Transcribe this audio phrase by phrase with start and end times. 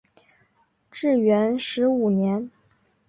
[0.89, 2.49] 至元十五年。